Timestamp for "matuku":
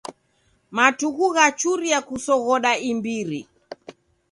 0.75-1.25